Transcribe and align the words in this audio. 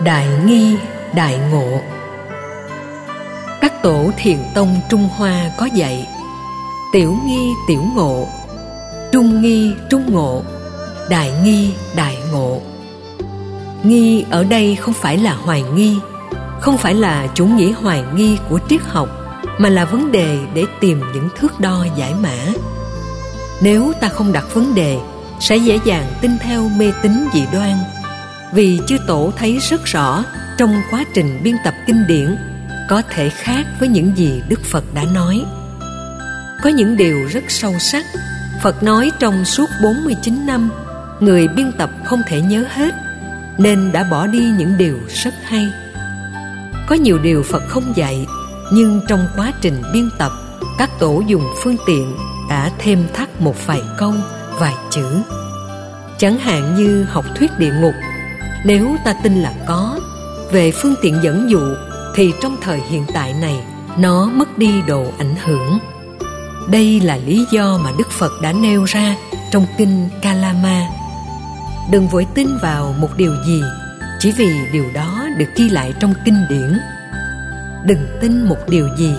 đại 0.00 0.28
nghi, 0.46 0.76
đại 1.14 1.38
ngộ. 1.50 1.80
Các 3.60 3.82
tổ 3.82 4.10
thiền 4.16 4.38
tông 4.54 4.80
trung 4.88 5.08
hoa 5.16 5.50
có 5.58 5.66
dạy, 5.66 6.06
tiểu 6.92 7.16
nghi, 7.26 7.52
tiểu 7.68 7.82
ngộ, 7.94 8.28
trung 9.12 9.42
nghi, 9.42 9.74
trung 9.90 10.12
ngộ, 10.12 10.42
đại 11.10 11.32
nghi, 11.44 11.74
đại 11.96 12.18
ngộ. 12.32 12.60
Nghi 13.82 14.24
ở 14.30 14.44
đây 14.44 14.76
không 14.76 14.94
phải 14.94 15.18
là 15.18 15.34
hoài 15.34 15.62
nghi, 15.62 15.98
không 16.60 16.78
phải 16.78 16.94
là 16.94 17.26
chủ 17.34 17.46
nghĩa 17.46 17.72
hoài 17.72 18.04
nghi 18.14 18.38
của 18.48 18.58
triết 18.68 18.80
học, 18.82 19.08
mà 19.58 19.68
là 19.68 19.84
vấn 19.84 20.12
đề 20.12 20.38
để 20.54 20.64
tìm 20.80 21.00
những 21.14 21.28
thước 21.38 21.60
đo 21.60 21.86
giải 21.96 22.14
mã. 22.14 22.36
Nếu 23.60 23.92
ta 24.00 24.08
không 24.08 24.32
đặt 24.32 24.54
vấn 24.54 24.74
đề, 24.74 24.98
sẽ 25.40 25.56
dễ 25.56 25.78
dàng 25.84 26.06
tin 26.20 26.38
theo 26.38 26.68
mê 26.68 26.92
tín 27.02 27.12
dị 27.34 27.46
đoan 27.52 27.76
vì 28.52 28.80
chư 28.86 28.96
tổ 29.06 29.32
thấy 29.36 29.58
rất 29.58 29.84
rõ 29.84 30.24
trong 30.58 30.74
quá 30.90 31.04
trình 31.14 31.40
biên 31.44 31.56
tập 31.64 31.74
kinh 31.86 32.06
điển 32.06 32.36
có 32.88 33.02
thể 33.10 33.28
khác 33.28 33.66
với 33.80 33.88
những 33.88 34.16
gì 34.16 34.42
Đức 34.48 34.60
Phật 34.64 34.84
đã 34.94 35.04
nói. 35.14 35.44
Có 36.62 36.70
những 36.70 36.96
điều 36.96 37.26
rất 37.32 37.44
sâu 37.48 37.78
sắc, 37.78 38.06
Phật 38.62 38.82
nói 38.82 39.10
trong 39.18 39.44
suốt 39.44 39.68
49 39.82 40.46
năm, 40.46 40.70
người 41.20 41.48
biên 41.48 41.72
tập 41.78 41.90
không 42.04 42.22
thể 42.26 42.40
nhớ 42.40 42.64
hết, 42.70 42.94
nên 43.58 43.92
đã 43.92 44.04
bỏ 44.04 44.26
đi 44.26 44.50
những 44.58 44.78
điều 44.78 44.98
rất 45.08 45.34
hay. 45.44 45.68
Có 46.86 46.94
nhiều 46.94 47.18
điều 47.18 47.42
Phật 47.42 47.62
không 47.68 47.92
dạy, 47.96 48.26
nhưng 48.72 49.00
trong 49.08 49.26
quá 49.36 49.52
trình 49.60 49.82
biên 49.92 50.10
tập, 50.18 50.32
các 50.78 50.90
tổ 50.98 51.22
dùng 51.26 51.44
phương 51.62 51.76
tiện 51.86 52.16
đã 52.50 52.70
thêm 52.78 53.04
thắt 53.14 53.40
một 53.40 53.66
vài 53.66 53.80
câu, 53.98 54.14
vài 54.58 54.74
chữ. 54.90 55.22
Chẳng 56.18 56.38
hạn 56.38 56.74
như 56.74 57.04
học 57.04 57.24
thuyết 57.34 57.58
địa 57.58 57.72
ngục, 57.80 57.94
nếu 58.64 58.96
ta 59.04 59.12
tin 59.12 59.34
là 59.34 59.52
có, 59.66 60.00
về 60.52 60.72
phương 60.72 60.94
tiện 61.02 61.18
dẫn 61.22 61.50
dụ 61.50 61.60
thì 62.14 62.32
trong 62.42 62.56
thời 62.60 62.80
hiện 62.90 63.04
tại 63.14 63.34
này 63.40 63.60
nó 63.98 64.26
mất 64.26 64.58
đi 64.58 64.82
độ 64.86 65.12
ảnh 65.18 65.34
hưởng. 65.44 65.78
Đây 66.68 67.00
là 67.00 67.16
lý 67.16 67.46
do 67.50 67.78
mà 67.84 67.90
đức 67.98 68.10
phật 68.10 68.32
đã 68.42 68.52
nêu 68.52 68.84
ra 68.84 69.16
trong 69.50 69.66
kinh 69.78 70.08
kalama. 70.22 70.86
Đừng 71.90 72.08
vội 72.08 72.26
tin 72.34 72.48
vào 72.62 72.94
một 72.98 73.08
điều 73.16 73.34
gì 73.46 73.62
chỉ 74.18 74.32
vì 74.32 74.48
điều 74.72 74.84
đó 74.94 75.26
được 75.38 75.48
ghi 75.56 75.68
lại 75.68 75.94
trong 76.00 76.14
kinh 76.24 76.46
điển. 76.48 76.78
Đừng 77.86 78.06
tin 78.20 78.44
một 78.44 78.58
điều 78.68 78.88
gì 78.96 79.14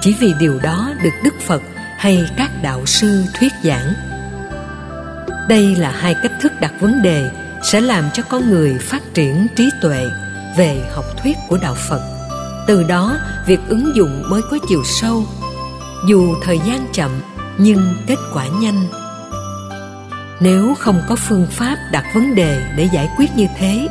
chỉ 0.00 0.14
vì 0.20 0.34
điều 0.40 0.58
đó 0.58 0.90
được 1.02 1.14
đức 1.24 1.34
phật 1.46 1.62
hay 1.98 2.30
các 2.36 2.50
đạo 2.62 2.86
sư 2.86 3.24
thuyết 3.38 3.52
giảng. 3.62 3.92
Đây 5.48 5.76
là 5.76 5.90
hai 5.90 6.14
cách 6.22 6.32
thức 6.40 6.52
đặt 6.60 6.72
vấn 6.80 7.02
đề 7.02 7.30
sẽ 7.62 7.80
làm 7.80 8.04
cho 8.14 8.22
con 8.22 8.50
người 8.50 8.78
phát 8.80 9.14
triển 9.14 9.46
trí 9.56 9.70
tuệ 9.82 10.06
về 10.58 10.90
học 10.94 11.04
thuyết 11.22 11.36
của 11.48 11.58
đạo 11.62 11.74
phật. 11.88 12.00
Từ 12.66 12.82
đó, 12.82 13.16
việc 13.46 13.60
ứng 13.68 13.96
dụng 13.96 14.22
mới 14.30 14.42
có 14.50 14.58
chiều 14.68 14.82
sâu. 14.84 15.24
Dù 16.08 16.34
thời 16.42 16.58
gian 16.66 16.86
chậm, 16.92 17.10
nhưng 17.58 17.94
kết 18.06 18.18
quả 18.34 18.46
nhanh. 18.60 18.86
Nếu 20.40 20.74
không 20.78 21.02
có 21.08 21.16
phương 21.16 21.46
pháp 21.50 21.76
đặt 21.92 22.04
vấn 22.14 22.34
đề 22.34 22.60
để 22.76 22.88
giải 22.92 23.08
quyết 23.16 23.30
như 23.36 23.46
thế, 23.58 23.88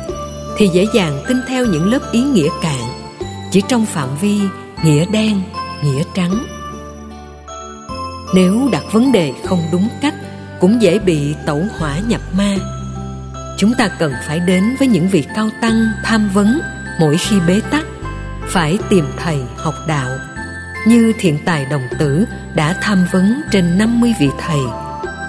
thì 0.58 0.68
dễ 0.68 0.86
dàng 0.94 1.24
tin 1.28 1.36
theo 1.48 1.66
những 1.66 1.92
lớp 1.92 2.12
ý 2.12 2.22
nghĩa 2.22 2.48
cạn. 2.62 2.80
Chỉ 3.50 3.62
trong 3.68 3.86
phạm 3.86 4.08
vi 4.20 4.40
nghĩa 4.84 5.04
đen, 5.12 5.42
nghĩa 5.82 6.02
trắng. 6.14 6.46
Nếu 8.34 8.68
đặt 8.72 8.84
vấn 8.92 9.12
đề 9.12 9.32
không 9.44 9.62
đúng 9.72 9.88
cách, 10.00 10.14
cũng 10.60 10.82
dễ 10.82 10.98
bị 10.98 11.34
tẩu 11.46 11.62
hỏa 11.78 11.98
nhập 11.98 12.20
ma 12.36 12.56
chúng 13.58 13.74
ta 13.74 13.88
cần 13.88 14.12
phải 14.26 14.40
đến 14.40 14.76
với 14.78 14.88
những 14.88 15.08
vị 15.08 15.24
cao 15.34 15.48
tăng 15.60 15.92
tham 16.04 16.28
vấn 16.34 16.60
mỗi 17.00 17.18
khi 17.18 17.40
bế 17.46 17.60
tắc, 17.70 17.84
phải 18.48 18.78
tìm 18.88 19.04
thầy 19.16 19.38
học 19.56 19.74
đạo. 19.86 20.08
Như 20.86 21.12
thiện 21.18 21.38
tài 21.44 21.64
đồng 21.64 21.82
tử 21.98 22.24
đã 22.54 22.74
tham 22.80 23.06
vấn 23.12 23.42
trên 23.50 23.78
50 23.78 24.14
vị 24.20 24.28
thầy, 24.38 24.58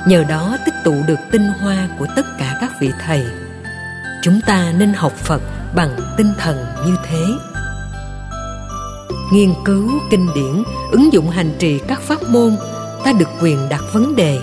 nhờ 0.07 0.23
đó 0.29 0.57
tích 0.65 0.73
tụ 0.83 0.95
được 1.07 1.19
tinh 1.31 1.47
hoa 1.61 1.87
của 1.99 2.07
tất 2.15 2.25
cả 2.39 2.57
các 2.61 2.71
vị 2.79 2.91
thầy. 3.05 3.25
Chúng 4.23 4.41
ta 4.47 4.73
nên 4.77 4.93
học 4.93 5.13
phật 5.15 5.41
bằng 5.75 5.95
tinh 6.17 6.33
thần 6.37 6.65
như 6.85 6.95
thế. 7.07 7.25
Nghiên 9.31 9.53
cứu 9.65 9.91
kinh 10.11 10.27
điển, 10.35 10.63
ứng 10.91 11.13
dụng 11.13 11.29
hành 11.29 11.51
trì 11.59 11.79
các 11.87 12.01
pháp 12.01 12.29
môn, 12.29 12.55
ta 13.03 13.11
được 13.19 13.29
quyền 13.41 13.69
đặt 13.69 13.83
vấn 13.93 14.15
đề. 14.15 14.39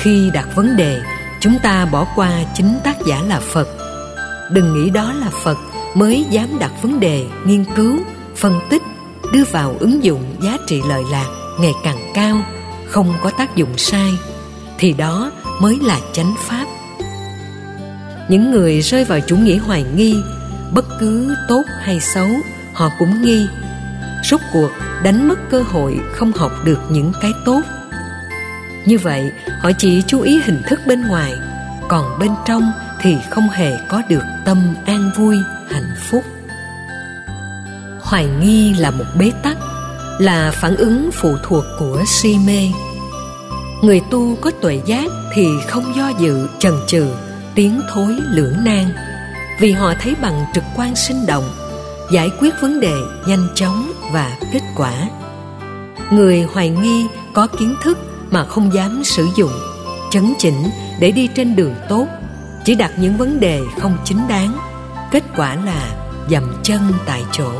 Khi 0.00 0.30
đặt 0.34 0.48
vấn 0.56 0.76
đề 0.76 1.02
chúng 1.44 1.58
ta 1.58 1.86
bỏ 1.86 2.06
qua 2.14 2.30
chính 2.54 2.78
tác 2.84 2.96
giả 3.06 3.22
là 3.26 3.40
phật. 3.40 3.68
Đừng 4.50 4.74
nghĩ 4.74 4.90
đó 4.90 5.12
là 5.12 5.30
phật 5.42 5.58
mới 5.94 6.26
dám 6.30 6.58
đặt 6.58 6.72
vấn 6.82 7.00
đề 7.00 7.26
nghiên 7.44 7.64
cứu, 7.76 7.98
phân 8.36 8.60
tích, 8.70 8.82
đưa 9.32 9.44
vào 9.44 9.76
ứng 9.80 10.04
dụng 10.04 10.36
giá 10.40 10.56
trị 10.66 10.82
lợi 10.88 11.02
lạc 11.10 11.26
ngày 11.60 11.72
càng 11.84 12.12
cao, 12.14 12.42
không 12.88 13.14
có 13.22 13.30
tác 13.30 13.56
dụng 13.56 13.78
sai, 13.78 14.10
thì 14.78 14.92
đó 14.92 15.30
mới 15.60 15.78
là 15.82 16.00
chánh 16.12 16.34
pháp. 16.38 16.66
Những 18.28 18.50
người 18.50 18.80
rơi 18.80 19.04
vào 19.04 19.20
chủ 19.26 19.36
nghĩa 19.36 19.58
hoài 19.58 19.84
nghi, 19.96 20.16
bất 20.72 20.84
cứ 21.00 21.34
tốt 21.48 21.62
hay 21.80 22.00
xấu, 22.00 22.28
họ 22.72 22.90
cũng 22.98 23.22
nghi. 23.22 23.46
Rốt 24.30 24.40
cuộc, 24.52 24.70
đánh 25.02 25.28
mất 25.28 25.38
cơ 25.50 25.62
hội 25.62 26.00
không 26.12 26.32
học 26.32 26.52
được 26.64 26.78
những 26.90 27.12
cái 27.20 27.32
tốt 27.44 27.60
như 28.86 28.98
vậy, 28.98 29.32
họ 29.60 29.70
chỉ 29.78 30.02
chú 30.06 30.20
ý 30.20 30.40
hình 30.44 30.62
thức 30.66 30.80
bên 30.86 31.08
ngoài, 31.08 31.34
còn 31.88 32.18
bên 32.18 32.30
trong 32.46 32.72
thì 33.00 33.16
không 33.30 33.48
hề 33.48 33.76
có 33.88 34.02
được 34.08 34.24
tâm 34.44 34.74
an 34.86 35.10
vui, 35.16 35.36
hạnh 35.70 35.94
phúc. 36.10 36.24
Hoài 38.00 38.26
nghi 38.40 38.74
là 38.74 38.90
một 38.90 39.04
bế 39.18 39.32
tắc, 39.42 39.56
là 40.18 40.50
phản 40.54 40.76
ứng 40.76 41.10
phụ 41.12 41.36
thuộc 41.42 41.64
của 41.78 42.02
si 42.06 42.36
mê. 42.46 42.68
Người 43.82 44.00
tu 44.10 44.36
có 44.36 44.50
tuệ 44.50 44.80
giác 44.86 45.10
thì 45.34 45.48
không 45.68 45.96
do 45.96 46.08
dự, 46.18 46.48
chần 46.58 46.74
chừ, 46.86 47.06
tiến 47.54 47.80
thối 47.92 48.16
lưỡng 48.30 48.64
nan, 48.64 48.84
vì 49.60 49.72
họ 49.72 49.94
thấy 50.00 50.14
bằng 50.22 50.44
trực 50.54 50.64
quan 50.76 50.96
sinh 50.96 51.26
động, 51.26 51.44
giải 52.12 52.30
quyết 52.40 52.54
vấn 52.60 52.80
đề 52.80 52.94
nhanh 53.26 53.48
chóng 53.54 53.92
và 54.12 54.38
kết 54.52 54.62
quả. 54.76 54.92
Người 56.10 56.42
hoài 56.42 56.68
nghi 56.68 57.06
có 57.34 57.46
kiến 57.46 57.74
thức 57.82 57.98
mà 58.34 58.44
không 58.44 58.74
dám 58.74 59.04
sử 59.04 59.28
dụng, 59.36 59.52
chấn 60.10 60.32
chỉnh 60.38 60.70
để 61.00 61.10
đi 61.10 61.28
trên 61.34 61.56
đường 61.56 61.74
tốt, 61.88 62.06
chỉ 62.64 62.74
đặt 62.74 62.92
những 62.98 63.16
vấn 63.16 63.40
đề 63.40 63.60
không 63.80 63.96
chính 64.04 64.28
đáng. 64.28 64.56
Kết 65.10 65.22
quả 65.36 65.56
là 65.64 65.96
dậm 66.30 66.60
chân 66.62 66.80
tại 67.06 67.24
chỗ. 67.32 67.50